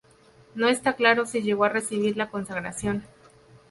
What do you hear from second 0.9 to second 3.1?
claro si llegó a recibir la consagración.